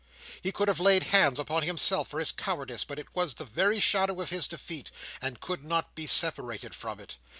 [0.41, 3.79] He could have laid hands upon himself for his cowardice, but it was the very
[3.79, 4.89] shadow of his defeat,
[5.21, 7.17] and could not be separated from it.